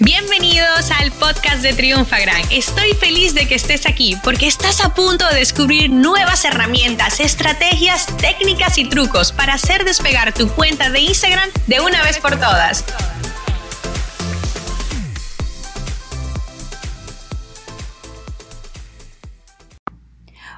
[0.00, 2.42] Bienvenidos al podcast de Triunfagram.
[2.50, 8.08] Estoy feliz de que estés aquí porque estás a punto de descubrir nuevas herramientas, estrategias,
[8.16, 12.84] técnicas y trucos para hacer despegar tu cuenta de Instagram de una vez por todas.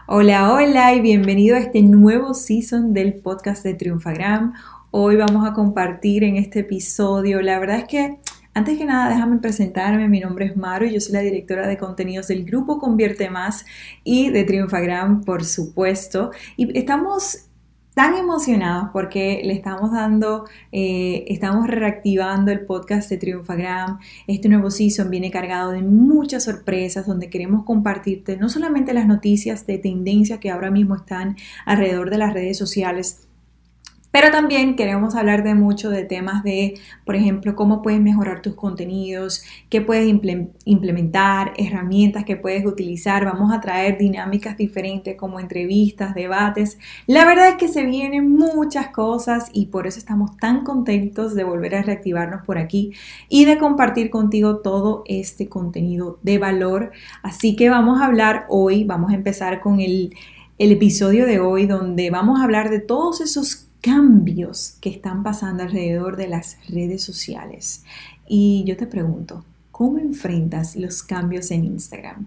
[0.07, 4.55] Hola, hola y bienvenido a este nuevo season del podcast de Triunfagram.
[4.93, 8.19] Hoy vamos a compartir en este episodio, la verdad es que
[8.57, 10.09] antes que nada, déjame presentarme.
[10.09, 13.67] Mi nombre es Maru y yo soy la directora de contenidos del grupo Convierte Más
[14.03, 16.31] y de Triunfagram, por supuesto.
[16.57, 17.51] Y estamos
[17.93, 23.99] tan emocionados porque le estamos dando, eh, estamos reactivando el podcast de Triunfagram.
[24.27, 29.67] Este nuevo season viene cargado de muchas sorpresas donde queremos compartirte no solamente las noticias
[29.67, 31.37] de tendencia que ahora mismo están
[31.67, 33.26] alrededor de las redes sociales,
[34.19, 38.55] pero también queremos hablar de mucho de temas de, por ejemplo, cómo puedes mejorar tus
[38.55, 40.09] contenidos, qué puedes
[40.65, 43.27] implementar, herramientas que puedes utilizar.
[43.27, 46.79] Vamos a traer dinámicas diferentes como entrevistas, debates.
[47.07, 51.45] La verdad es que se vienen muchas cosas y por eso estamos tan contentos de
[51.45, 52.93] volver a reactivarnos por aquí
[53.29, 56.93] y de compartir contigo todo este contenido de valor.
[57.23, 60.15] Así que vamos a hablar hoy, vamos a empezar con el,
[60.59, 66.17] episodio de hoy donde vamos a hablar de todos esos cambios que están pasando alrededor
[66.17, 67.85] de las redes sociales.
[68.27, 72.27] Y yo te pregunto, ¿cómo enfrentas los cambios en Instagram?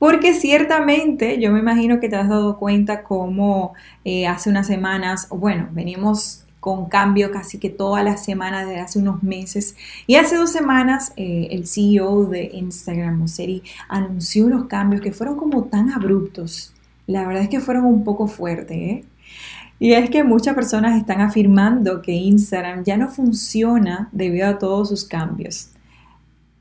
[0.00, 5.28] Porque ciertamente yo me imagino que te has dado cuenta cómo eh, hace unas semanas,
[5.30, 9.76] bueno, venimos con cambio casi que todas las semanas de hace unos meses.
[10.08, 15.36] Y hace dos semanas eh, el CEO de Instagram, Moseri, anunció unos cambios que fueron
[15.36, 16.74] como tan abruptos.
[17.06, 18.76] La verdad es que fueron un poco fuertes.
[18.76, 19.04] ¿eh?
[19.78, 24.88] Y es que muchas personas están afirmando que Instagram ya no funciona debido a todos
[24.88, 25.70] sus cambios.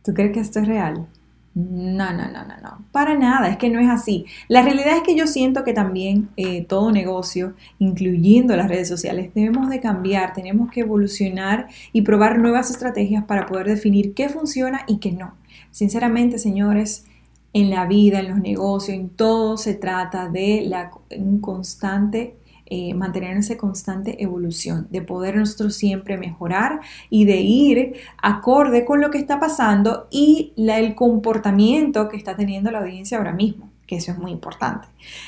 [0.03, 1.07] ¿Tú crees que esto es real?
[1.55, 2.85] No, no, no, no, no.
[2.91, 4.25] Para nada, es que no es así.
[4.49, 9.31] La realidad es que yo siento que también eh, todo negocio, incluyendo las redes sociales,
[9.33, 14.81] debemos de cambiar, tenemos que evolucionar y probar nuevas estrategias para poder definir qué funciona
[14.85, 15.35] y qué no.
[15.71, 17.05] Sinceramente, señores,
[17.53, 22.35] en la vida, en los negocios, en todo se trata de la, un constante
[22.67, 26.79] eh, mantener esa constante evolución, de poder nosotros siempre mejorar
[27.11, 32.71] y de ir acorde con lo que está pasando y el comportamiento que está teniendo
[32.71, 34.87] la audiencia ahora mismo, que eso es muy importante.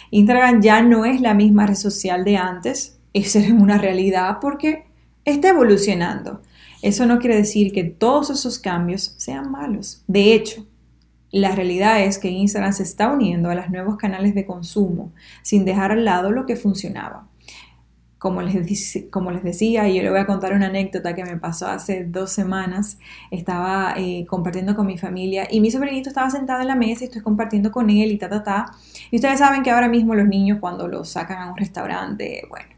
[0.10, 4.86] Instagram ya no es la misma red social de antes, eso es una realidad porque
[5.24, 6.42] está evolucionando.
[6.82, 10.04] Eso no quiere decir que todos esos cambios sean malos.
[10.08, 10.66] De hecho,
[11.32, 15.12] la realidad es que Instagram se está uniendo a los nuevos canales de consumo
[15.42, 17.28] sin dejar al lado lo que funcionaba.
[18.18, 21.38] Como les, como les decía, y yo le voy a contar una anécdota que me
[21.38, 22.98] pasó hace dos semanas.
[23.30, 27.08] Estaba eh, compartiendo con mi familia y mi sobrinito estaba sentado en la mesa y
[27.08, 28.72] estoy compartiendo con él y ta, ta, ta.
[29.12, 32.77] Y ustedes saben que ahora mismo los niños cuando los sacan a un restaurante, bueno,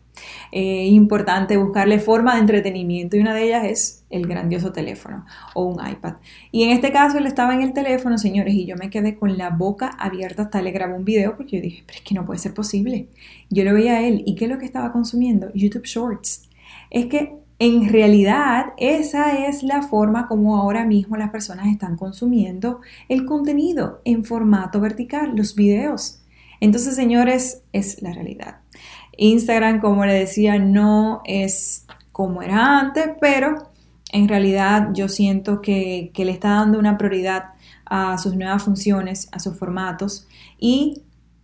[0.52, 5.66] eh, importante buscarle forma de entretenimiento y una de ellas es el grandioso teléfono o
[5.66, 6.16] un iPad.
[6.52, 9.38] Y en este caso él estaba en el teléfono, señores, y yo me quedé con
[9.38, 12.26] la boca abierta hasta le grabé un video porque yo dije, pero es que no
[12.26, 13.08] puede ser posible.
[13.50, 15.52] Yo lo veía a él y ¿qué es lo que estaba consumiendo?
[15.54, 16.50] YouTube Shorts.
[16.90, 22.80] Es que en realidad, esa es la forma como ahora mismo las personas están consumiendo
[23.10, 26.19] el contenido en formato vertical, los videos.
[26.60, 28.58] Entonces, señores, es la realidad.
[29.18, 33.70] Instagram, como le decía, no es como era antes, pero
[34.12, 37.54] en realidad yo siento que, le está dando una prioridad
[37.86, 40.28] a sus nuevas funciones, a sus formatos
[40.58, 41.04] y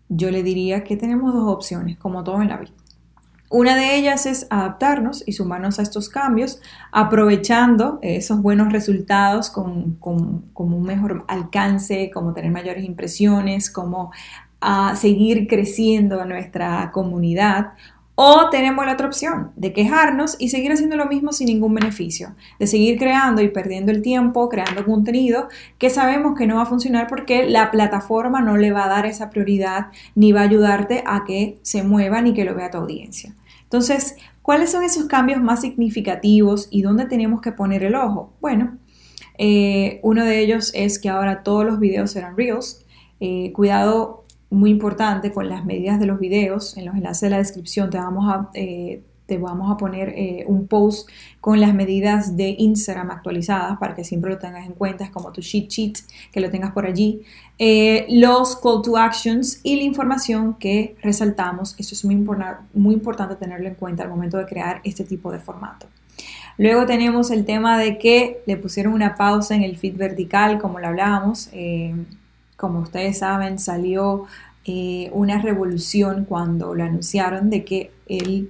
[0.10, 2.72] yo le diría que tenemos dos opciones, como todo en la vida.
[3.50, 6.60] Una de ellas es adaptarnos y sumarnos a estos cambios,
[6.92, 14.12] aprovechando esos buenos resultados con, con, un mejor alcance, como tener mayores impresiones, como
[14.62, 17.74] a seguir creciendo nuestra comunidad.
[18.18, 22.34] O tenemos la otra opción de quejarnos y seguir haciendo lo mismo sin ningún beneficio,
[22.60, 26.66] de seguir creando y perdiendo el tiempo, creando contenido que sabemos que no va a
[26.66, 31.04] funcionar porque la plataforma no le va a dar esa prioridad ni va a ayudarte
[31.06, 33.36] a que se mueva ni que lo vea tu audiencia.
[33.64, 38.32] Entonces, ¿cuáles son esos cambios más significativos y dónde tenemos que poner el ojo?
[38.40, 38.78] Bueno,
[39.38, 42.86] eh, uno de ellos es que ahora todos los videos serán reels.
[43.20, 44.25] Eh, cuidado
[44.56, 46.78] muy importante con las medidas de los videos.
[46.78, 50.44] En los enlaces de la descripción te vamos a, eh, te vamos a poner eh,
[50.48, 51.10] un post
[51.42, 55.04] con las medidas de Instagram actualizadas para que siempre lo tengas en cuenta.
[55.04, 55.94] Es como tu cheat sheet,
[56.32, 57.22] que lo tengas por allí.
[57.58, 61.76] Eh, los call to actions y la información que resaltamos.
[61.80, 62.16] Eso es muy,
[62.74, 65.88] muy importante tenerlo en cuenta al momento de crear este tipo de formato.
[66.58, 70.80] Luego tenemos el tema de que le pusieron una pausa en el feed vertical, como
[70.80, 71.50] lo hablábamos.
[71.52, 71.94] Eh,
[72.58, 74.26] como ustedes saben, salió
[74.66, 78.50] eh, una revolución cuando lo anunciaron de que él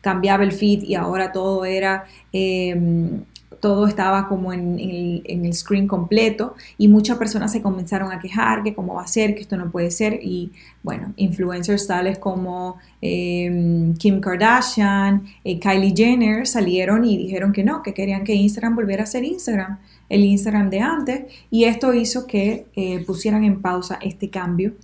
[0.00, 3.24] cambiaba el feed y ahora todo era em,
[3.60, 8.74] todo estaba como en, el, screen completo y muchas personas se comenzaron a quejar que
[8.74, 13.94] cómo va a ser, que esto no puede ser y bueno, influencers tales como em,
[13.94, 19.04] Kim Kardashian, eh, Kylie Jenner salieron y dijeron que no, que querían que Instagram volviera
[19.04, 23.98] a ser Instagram, el Instagram de antes y esto hizo que eh, pusieran en pausa
[24.02, 24.74] este cambio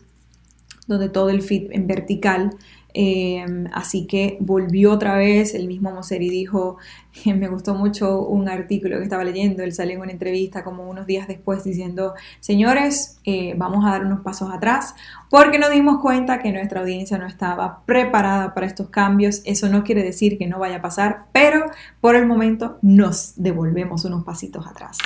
[0.86, 2.56] donde todo el feed en vertical
[2.94, 6.78] Em, así que volvió otra vez, el mismo Moseri dijo,
[7.26, 11.06] me gustó mucho un artículo que estaba leyendo, él salió en una entrevista como unos
[11.06, 14.94] días después diciendo, señores, eh, vamos a dar unos pasos atrás
[15.30, 19.40] porque nos dimos cuenta que nuestra audiencia no estaba preparada para estos cambios.
[19.44, 21.66] Eso no quiere decir que no vaya a pasar, pero
[22.00, 24.98] por el momento nos devolvemos unos pasitos atrás.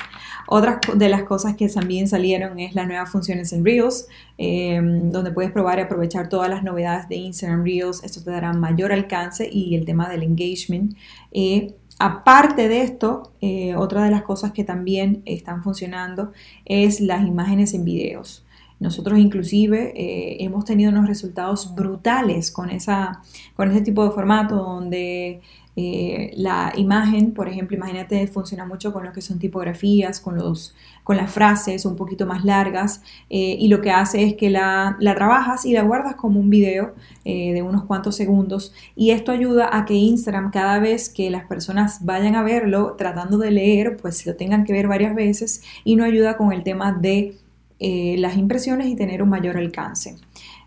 [0.49, 4.09] Otras de las cosas que también salieron es las nuevas funciones en Reels,
[4.39, 8.03] em, donde puedes probar y aprovechar todas las novedades de Instagram Reels.
[8.05, 10.97] Esto te dará mayor alcance y el tema del engagement.
[11.33, 16.33] Eh, Aparte de esto, eh, otra de las cosas que también están funcionando
[16.67, 18.46] es las imágenes en videos.
[18.79, 23.23] Nosotros inclusive eh, hemos tenido unos resultados brutales con, esa,
[23.55, 25.41] con ese tipo de formato donde
[25.79, 30.75] eh, la imagen, por ejemplo, imagínate, funciona mucho con lo que son tipografías, con, los,
[31.05, 34.97] con las frases un poquito más largas eh, y lo que hace es que la,
[35.01, 36.95] la, trabajas y la guardas como un video
[37.25, 42.05] de unos cuantos segundos y esto ayuda a que Instagram cada vez que las personas
[42.05, 46.05] vayan a verlo tratando de leer, pues lo tengan que ver varias veces y no
[46.05, 47.37] ayuda con el tema de
[47.79, 50.17] las impresiones y tener un mayor alcance.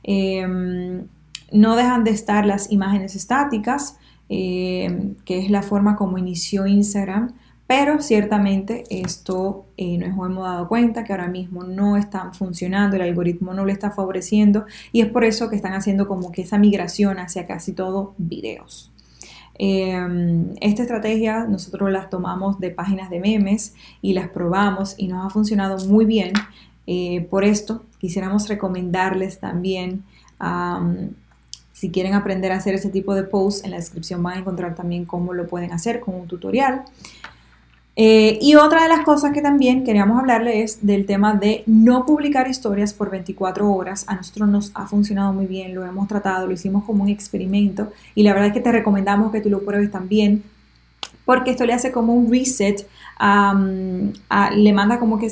[0.04, 1.08] Em,
[1.52, 3.98] no dejan de estar las imágenes estáticas,
[4.30, 7.34] eh, que es la forma como inició Instagram,
[7.66, 13.04] pero ciertamente esto eh, nos hemos dado cuenta que ahora mismo no están funcionando, el
[13.04, 16.58] algoritmo no lo está favoreciendo y es por eso que están haciendo como que esa
[16.58, 18.92] migración hacia casi todo videos.
[19.62, 25.26] Em, esta estrategia nosotros las tomamos de páginas de memes y las probamos y nos
[25.26, 26.34] ha funcionado muy bien.
[26.92, 30.04] Eh, por esto quisiéramos recomendarles también
[31.72, 34.74] si quieren aprender a hacer ese tipo de posts, en la descripción van a encontrar
[34.74, 36.82] también cómo lo pueden hacer con un tutorial.
[37.96, 42.08] Eh, y otra de las cosas que también queríamos hablarle es del tema de no
[42.08, 44.06] publicar historias por 24 horas.
[44.08, 47.92] A nosotros nos ha funcionado muy bien, lo hemos tratado, lo hicimos como un experimento
[48.16, 50.44] y la verdad es que te recomendamos que tú lo pruebes también
[51.24, 52.88] porque esto le hace como un reset,
[53.20, 55.30] le manda como que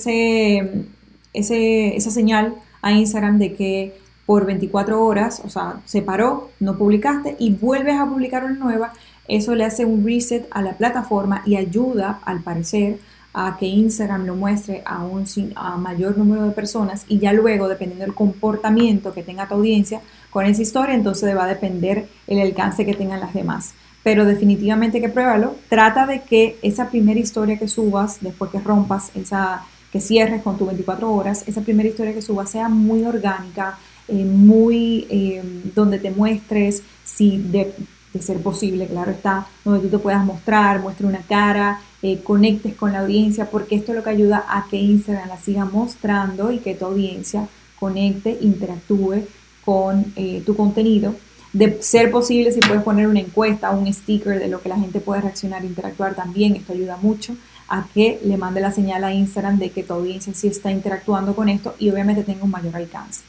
[1.33, 7.38] esa señal a Instagram de que por 24 horas, o sea, se paró, no publicaste
[7.39, 8.94] y vuelves a publicar una nueva,
[9.27, 13.00] eso le hace un reset a la plataforma y ayuda, al parecer,
[13.33, 15.25] a que Instagram lo muestre a un
[15.56, 20.01] a mayor número de personas y ya luego, dependiendo del comportamiento que tenga tu audiencia
[20.31, 23.73] con esa historia, entonces va a depender el alcance que tengan las demás.
[24.01, 25.56] Pero definitivamente que pruébalo.
[25.69, 29.65] Trata de que esa primera historia que subas, después que rompas esa,
[29.97, 34.25] que cierres con tu 24 horas, esa primera historia que subas sea muy orgánica, eh,
[34.25, 35.41] muy eh,
[35.73, 37.73] donde te muestres, si de,
[38.19, 42.94] ser posible, claro está, donde tú te puedas mostrar, muestre una cara, eh, conectes con
[42.94, 46.59] la audiencia, porque esto es lo que ayuda a que Instagram la siga mostrando y
[46.59, 47.47] que tu audiencia
[47.80, 49.23] conecte, interactúe
[49.66, 50.13] con
[50.45, 51.16] tu contenido.
[51.54, 54.99] De ser posible, si puedes poner una encuesta un sticker de lo que la gente
[54.99, 57.35] puede reaccionar e interactuar también, esto ayuda mucho
[57.69, 61.36] a que le mande la señal a Instagram de que tu audiencia sí está interactuando
[61.36, 63.24] con esto y obviamente tenga un mayor alcance.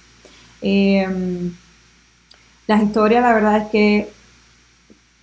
[0.60, 1.52] Em,
[2.66, 4.10] las historias, la verdad es que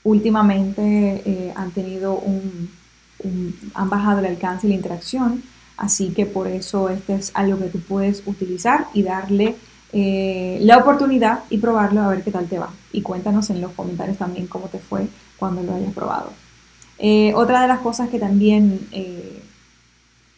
[0.04, 2.70] últimamente eh, han tenido un,
[3.74, 5.44] han bajado el alcance y la interacción,
[5.78, 9.56] así que por eso este es algo que tú puedes utilizar y darle
[9.94, 12.70] eh, la oportunidad y probarlo a ver qué tal te va.
[12.92, 15.08] Y cuéntanos en los comentarios también cómo te fue
[15.38, 16.32] cuando lo hayas probado.
[17.00, 18.80] Eh, otra de las cosas que también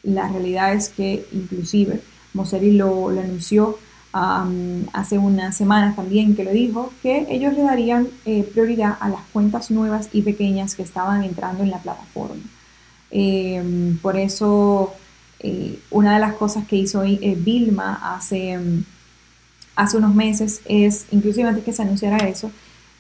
[0.04, 2.02] la realidad es que inclusive
[2.34, 3.78] Moseri lo, lo anunció
[4.94, 9.22] hace unas semanas también que lo dijo, que ellos le darían eh, prioridad a las
[9.34, 12.42] cuentas nuevas y pequeñas que estaban entrando en la plataforma.
[13.12, 14.94] Em, por eso,
[15.40, 18.58] eh, una de las cosas que hizo eh, Vilma hace,
[19.76, 22.52] hace unos meses es, inclusive antes que se anunciara eso,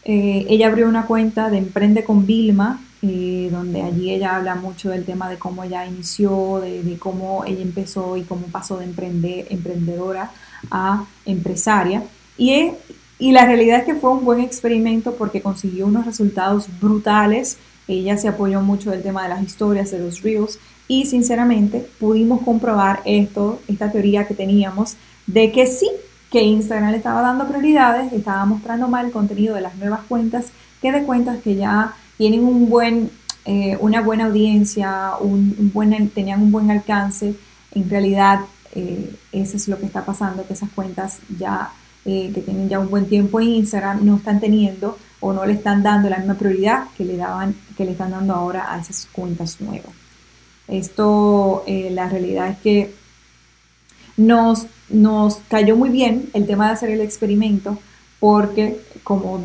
[0.09, 5.29] ella abrió una cuenta de Emprende con Vilma, donde allí ella habla mucho del tema
[5.29, 10.31] de cómo ella inició, de, de, cómo ella empezó y cómo pasó de emprender, emprendedora
[10.71, 12.03] a empresaria.
[12.37, 12.71] Y,
[13.19, 18.27] la realidad es que fue un buen experimento porque consiguió unos resultados brutales ella se
[18.27, 23.61] apoyó mucho del tema de las historias, de los reels, y sinceramente pudimos comprobar esto,
[23.67, 25.89] esta teoría que teníamos, de que sí,
[26.31, 30.47] que Instagram le estaba dando prioridades, estaba mostrando mal el contenido de las nuevas cuentas
[30.81, 33.12] que de cuentas que ya tienen un buen,
[33.45, 37.36] eh, una buena audiencia, un, buen, tenían un buen alcance.
[37.74, 38.41] En realidad,
[38.74, 41.71] eh, eso es lo que está pasando, que esas cuentas ya
[42.05, 45.53] eh, que tienen ya un buen tiempo en Instagram no están teniendo o no le
[45.53, 49.07] están dando la misma prioridad que le daban, que le están dando ahora a esas
[49.12, 49.91] cuentas nuevas.
[50.67, 52.93] Esto, la realidad es que
[54.17, 57.77] nos, nos cayó muy bien el tema de hacer el experimento
[58.19, 59.43] porque como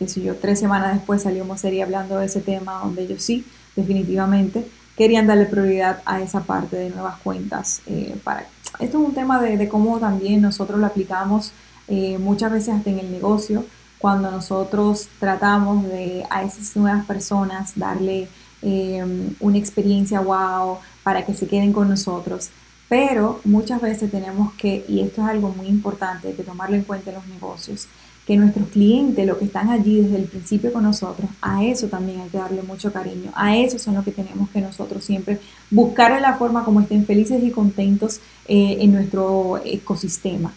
[0.00, 3.44] que si yo tres semanas después salió serie hablando de ese tema donde ellos sí,
[3.76, 4.66] definitivamente,
[4.96, 7.82] querían darle prioridad a esa parte de nuevas cuentas.
[7.86, 8.46] Eh, para,
[8.78, 11.52] esto es un tema de, cómo también nosotros lo aplicamos
[11.86, 13.66] eh, muchas veces hasta en el negocio,
[13.98, 18.26] cuando nosotros tratamos de a esas nuevas personas darle
[18.62, 22.48] eh, una experiencia wow para que se queden con nosotros.
[22.88, 27.10] Pero muchas veces tenemos que, y esto es algo muy importante, que tomarlo en cuenta
[27.10, 27.86] en los negocios,
[28.30, 32.20] que nuestros clientes, los que están allí desde el principio con nosotros, a eso también
[32.20, 33.32] hay que darle mucho cariño.
[33.34, 37.42] A eso son lo que tenemos que nosotros siempre buscar la forma como estén felices
[37.42, 40.52] y contentos eh, en nuestro ecosistema.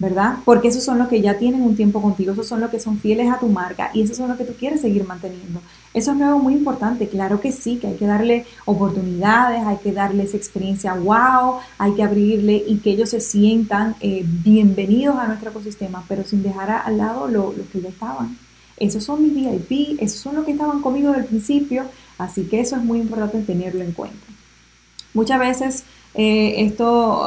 [0.00, 0.38] ¿verdad?
[0.44, 2.98] Porque esos son los que ya tienen un tiempo contigo, esos son los que son
[2.98, 5.60] fieles a tu marca y esos son los que tú quieres seguir manteniendo.
[5.94, 9.92] Eso es nuevo muy importante, claro que sí, que hay que darle oportunidades, hay que
[9.92, 15.50] darles experiencia wow, hay que abrirle y que ellos se sientan eh, bienvenidos a nuestro
[15.50, 18.38] ecosistema, pero sin dejar al lado los lo que ya estaban.
[18.78, 21.84] Esos son mis VIP, esos son los que estaban conmigo desde el principio,
[22.16, 24.26] así que eso es muy importante tenerlo en cuenta.
[25.12, 25.84] Muchas veces
[26.14, 27.26] eh, esto...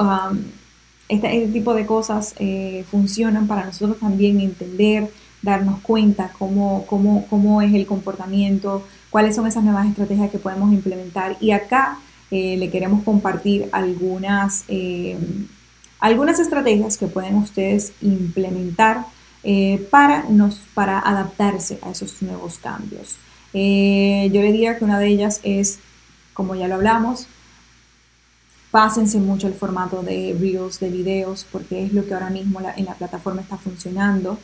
[1.08, 5.12] este, tipo de cosas eh, funcionan para nosotros también entender,
[5.46, 10.74] darnos cuenta cómo, cómo, cómo es el comportamiento, cuáles son esas nuevas estrategias que podemos
[10.74, 11.38] implementar.
[11.40, 12.00] Y acá
[12.32, 15.18] eh, le queremos compartir algunas, eh,
[16.00, 19.06] algunas estrategias que pueden ustedes implementar
[19.44, 23.18] eh, para, nos, para adaptarse a esos nuevos cambios.
[23.54, 25.80] yo le diría que una de ellas es,
[26.34, 27.28] como ya lo hablamos,
[28.72, 32.86] pásense mucho el formato de reels, de videos, porque es lo que ahora mismo en
[32.86, 34.40] la plataforma está funcionando.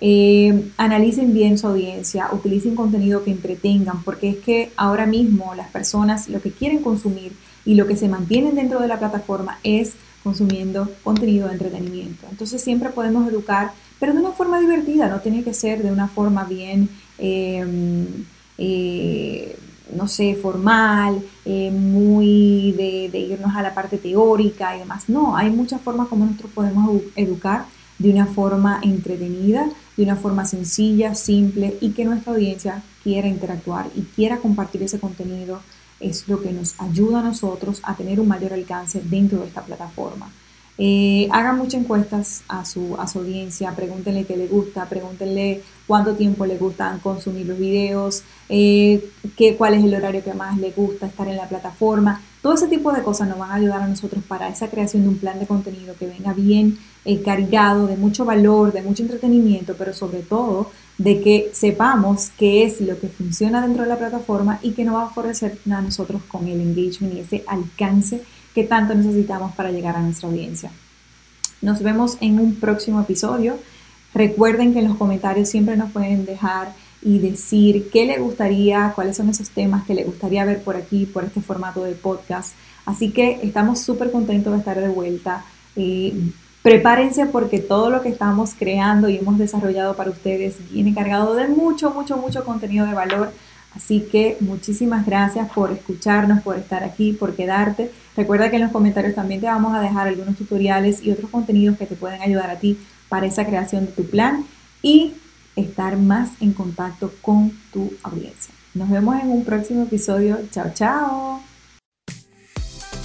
[0.00, 5.68] Eh, analicen bien su audiencia, utilicen contenido que entretengan, porque es que ahora mismo las
[5.68, 7.32] personas lo que quieren consumir
[7.64, 12.26] y lo que se mantienen dentro de la plataforma es consumiendo contenido de entretenimiento.
[12.30, 16.08] Entonces siempre podemos educar, pero de una forma divertida, no tiene que ser de una
[16.08, 18.06] forma bien, em,
[18.58, 19.56] eh,
[19.94, 25.08] no sé, formal, eh, muy de, de irnos a la parte teórica y demás.
[25.08, 27.66] No, hay muchas formas como nosotros podemos educar
[27.98, 33.90] de una forma entretenida, de una forma sencilla, simple y que nuestra audiencia quiera interactuar
[33.94, 35.60] y quiera compartir ese contenido
[36.00, 39.62] es lo que nos ayuda a nosotros a tener un mayor alcance dentro de esta
[39.62, 40.30] plataforma.
[40.76, 46.58] Eh, hagan muchas encuestas a su, audiencia, pregúntenle qué le gusta, pregúntenle cuánto tiempo le
[46.58, 51.28] gustan consumir los videos, eh, qué, cuál es el horario que más le gusta estar
[51.28, 52.20] en la plataforma.
[52.44, 55.08] Todo ese tipo de cosas nos van a ayudar a nosotros para esa creación de
[55.08, 59.74] un plan de contenido que venga bien eh, cargado de mucho valor, de mucho entretenimiento,
[59.78, 64.58] pero sobre todo de que sepamos qué es lo que funciona dentro de la plataforma
[64.60, 68.20] y que nos va a favorecer a nosotros con el engagement y ese alcance
[68.54, 70.70] que tanto necesitamos para llegar a nuestra audiencia.
[71.62, 73.56] Nos vemos en un próximo episodio.
[74.12, 76.74] Recuerden que en los comentarios siempre nos pueden dejar
[77.04, 81.04] y decir qué le gustaría, cuáles son esos temas que le gustaría ver por aquí,
[81.04, 82.54] por este formato de podcast.
[82.86, 85.44] Así que estamos súper contentos de estar de vuelta.
[85.76, 86.14] Eh,
[86.62, 91.46] prepárense porque todo lo que estamos creando y hemos desarrollado para ustedes viene cargado de
[91.46, 93.32] mucho, mucho, mucho contenido de valor.
[93.76, 97.90] Así que muchísimas gracias por escucharnos, por estar aquí, por quedarte.
[98.16, 101.76] Recuerda que en los comentarios también te vamos a dejar algunos tutoriales y otros contenidos
[101.76, 102.78] que te pueden ayudar a ti
[103.10, 104.46] para esa creación de tu plan
[104.82, 105.12] y
[105.56, 108.54] estar más en contacto con tu audiencia.
[108.74, 110.38] Nos vemos en un próximo episodio.
[110.50, 111.42] Chao, chao.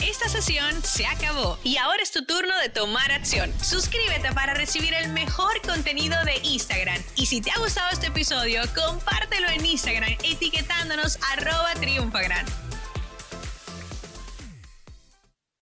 [0.02, 3.52] Esta sesión se acabó y ahora es tu turno de tomar acción.
[3.62, 7.02] Suscríbete para recibir el mejor contenido de Instagram.
[7.16, 12.46] Y si te ha gustado este episodio, compártelo en Instagram etiquetándonos arroba triunfagran.